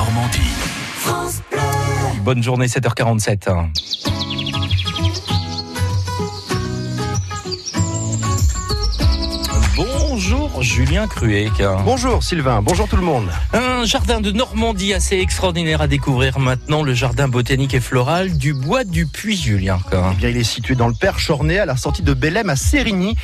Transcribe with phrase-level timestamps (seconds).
[0.00, 0.40] Normandie.
[2.24, 3.50] Bonne journée, 7h47.
[10.60, 11.50] Bonjour Julien Cruet.
[11.86, 13.30] Bonjour Sylvain, bonjour tout le monde.
[13.54, 18.52] Un jardin de Normandie assez extraordinaire à découvrir maintenant, le jardin botanique et floral du
[18.52, 19.78] bois du Puy Julien.
[19.90, 23.16] Eh bien, il est situé dans le Perche-Ornay à la sortie de Bellem à Sérigny.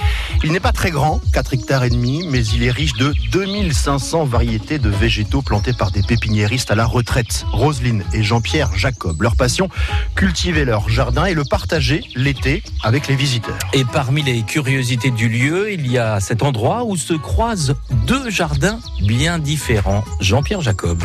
[0.45, 4.25] Il n'est pas très grand, 4 hectares et demi, mais il est riche de 2500
[4.25, 7.45] variétés de végétaux plantés par des pépiniéristes à la retraite.
[7.53, 9.69] Roselyne et Jean-Pierre Jacob, leur passion,
[10.14, 13.59] cultiver leur jardin et le partager l'été avec les visiteurs.
[13.75, 17.75] Et parmi les curiosités du lieu, il y a cet endroit où se croisent
[18.07, 20.05] deux jardins bien différents.
[20.21, 21.03] Jean-Pierre Jacob.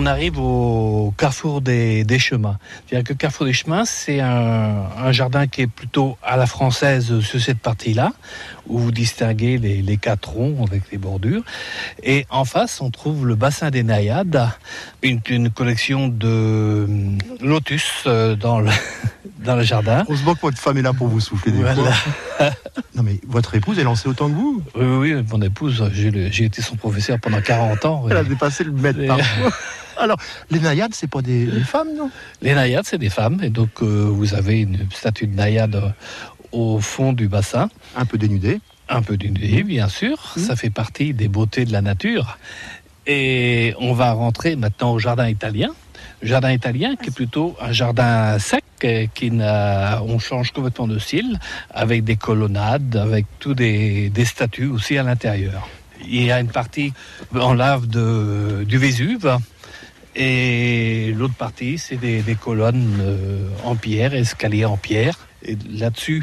[0.00, 2.58] On arrive au carrefour des, chemins.
[2.86, 7.38] C'est-à-dire que carrefour des chemins, c'est un, jardin qui est plutôt à la française sur
[7.40, 8.12] cette partie-là,
[8.66, 11.42] où vous distinguez les, quatre ronds avec les bordures.
[12.02, 14.48] Et en face, on trouve le bassin des naïades,
[15.02, 16.86] une, collection de
[17.42, 18.70] lotus euh, dans le,
[19.44, 20.04] dans le jardin.
[20.08, 21.92] On se voit que votre femme est là pour vous souffler des voilà.
[22.94, 26.62] Non mais votre épouse est lancée autant que vous Oui, oui, mon épouse, j'ai été
[26.62, 28.04] son professeur pendant 40 ans.
[28.10, 29.50] Elle a dépassé le mètre parfois.
[29.96, 30.18] Alors,
[30.50, 32.10] les naïades, c'est pas des, femmes, non?
[32.42, 33.40] Les naïades, c'est des femmes.
[33.42, 35.90] Et donc, euh, vous avez une statue de naïade euh,
[36.52, 37.68] au fond du bassin.
[37.96, 38.60] Un peu dénudée.
[38.88, 40.16] Un peu dénudée, bien sûr.
[40.36, 40.40] Mmh.
[40.40, 42.38] Ça fait partie des beautés de la nature.
[43.06, 45.70] Et on va rentrer maintenant au jardin italien.
[46.22, 48.64] jardin italien qui est plutôt un jardin sec,
[49.14, 51.38] qui n'a, on change complètement de style,
[51.72, 55.68] avec des colonnades, avec tous des, des statues aussi à l'intérieur.
[56.06, 56.92] Il y a une partie
[57.34, 59.38] en lave de, du Vésuve,
[60.22, 65.18] et l'autre partie, c'est des, colonnes euh, en pierre, escaliers en pierre.
[65.42, 66.22] Et là-dessus,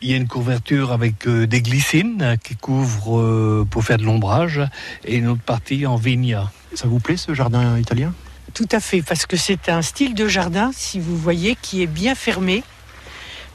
[0.00, 4.04] il y a une couverture avec euh, des glycines qui couvrent euh, pour faire de
[4.04, 4.60] l'ombrage
[5.04, 6.38] et une autre partie en vigne.
[6.74, 8.14] Ça vous plaît ce jardin italien?
[8.54, 11.88] Tout à fait, parce que c'est un style de jardin, si vous voyez, qui est
[11.88, 12.62] bien fermé.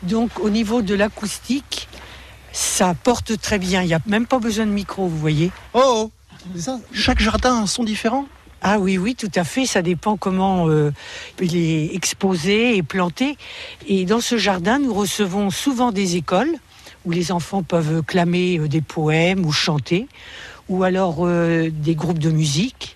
[0.04, 1.88] Donc au niveau de l'acoustique,
[2.52, 3.82] ça porte très bien.
[3.82, 5.54] Il n'y a même pas besoin de micro, vous voyez.
[5.74, 6.12] Oh, oh.
[6.58, 8.28] ça Chaque jardin a un son différent
[8.62, 9.66] ah oui, oui, tout à fait.
[9.66, 10.92] Ça dépend comment euh,
[11.42, 13.38] il est exposé et planté.
[13.88, 16.54] Et dans ce jardin, nous recevons souvent des écoles
[17.04, 20.08] où les enfants peuvent clamer euh, des poèmes ou chanter,
[20.70, 22.96] ou alors euh, des groupes de musique,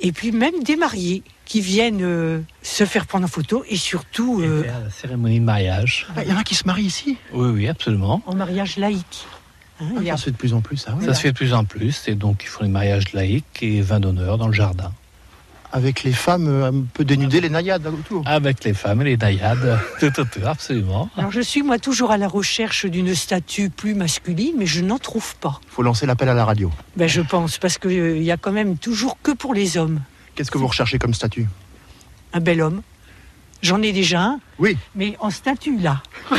[0.00, 4.42] et puis même des mariés qui viennent se faire prendre en photo et surtout...
[4.42, 6.06] la cérémonie de mariage.
[6.18, 7.16] Il y en a qui se marient ici?
[7.32, 8.20] Oui, oui, absolument.
[8.26, 9.26] En mariage laïque.
[9.80, 10.96] Hein, ah, ça se fait de plus en plus, ça.
[11.04, 13.80] Ça se fait de plus en plus, et donc ils font les mariages laïcs et
[13.80, 14.92] vin d'honneur dans le jardin.
[15.70, 19.16] Avec les femmes euh, un peu dénudées, les naïades autour Avec les femmes et les
[19.18, 21.10] naïades, tout autour, absolument.
[21.16, 24.98] Alors je suis moi toujours à la recherche d'une statue plus masculine, mais je n'en
[24.98, 25.60] trouve pas.
[25.64, 26.72] Il faut lancer l'appel à la radio.
[26.96, 30.00] Ben, je pense, parce qu'il euh, y a quand même toujours que pour les hommes.
[30.34, 31.46] Qu'est-ce que vous recherchez comme statue?
[32.32, 32.82] Un bel homme.
[33.62, 34.40] J'en ai déjà un.
[34.58, 34.76] Oui.
[34.94, 36.02] Mais en statue, là.
[36.30, 36.38] non,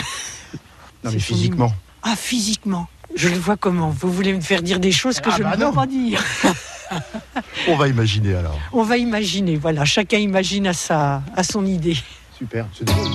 [1.11, 1.73] mais physiquement.
[2.01, 2.87] Ah, physiquement.
[3.15, 5.57] Je le vois comment Vous voulez me faire dire des choses que ah je bah
[5.57, 6.23] ne peux pas dire.
[7.67, 8.57] On va imaginer alors.
[8.71, 9.85] On va imaginer, voilà.
[9.85, 11.97] Chacun imagine à, sa, à son idée.
[12.37, 13.07] Super, c'est drôle.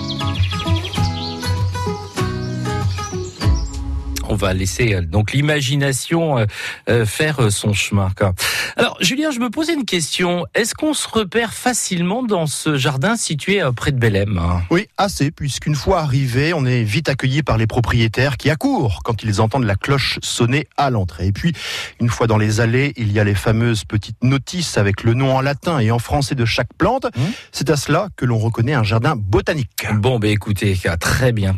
[4.45, 6.45] Va laisser euh, donc l'imagination euh,
[6.91, 8.11] euh, faire son chemin.
[8.77, 10.45] Alors, Julien, je me posais une question.
[10.55, 14.41] Est-ce qu'on se repère facilement dans ce jardin situé près de Bellem
[14.71, 19.23] Oui, assez, puisqu'une fois arrivé, on est vite accueilli par les propriétaires qui accourent quand
[19.23, 21.29] ils entendent la cloche sonner à l'entrée.
[21.29, 21.55] Et puis,
[22.01, 25.35] une fois dans les allées, il y a les fameuses petites notices avec le nom
[25.35, 27.05] en latin et en français de chaque plante.
[27.05, 27.21] Mmh.
[27.53, 29.87] C'est à cela que l'on reconnaît un jardin botanique.
[29.95, 31.55] Bon, ben écoutez, très bien.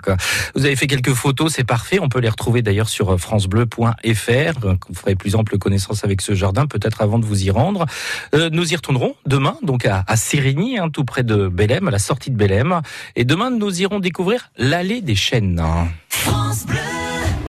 [0.55, 1.99] Vous avez fait quelques photos, c'est parfait.
[2.01, 4.61] On peut les retrouver d'ailleurs sur euh, francebleu.fr.
[4.89, 7.87] Vous ferez plus ample connaissance avec ce jardin, peut-être avant de vous y rendre.
[8.35, 11.99] Euh, nous y retournerons demain, donc à, Sérigny, hein, tout près de Bélem, à la
[11.99, 12.83] sortie de Bélem.
[13.15, 15.63] Et demain, nous irons découvrir l'allée des chênes.